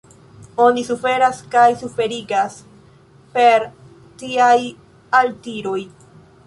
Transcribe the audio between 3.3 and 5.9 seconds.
per tiaj altiroj.